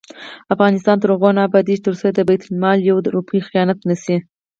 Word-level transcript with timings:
افغانستان 0.53 0.95
تر 1.01 1.09
هغو 1.13 1.29
نه 1.37 1.41
ابادیږي، 1.47 1.83
ترڅو 1.85 2.07
د 2.13 2.19
بیت 2.29 2.43
المال 2.47 2.79
یوه 2.89 3.01
روپۍ 3.15 3.39
خیانت 3.47 3.79
نشي. 3.89 4.15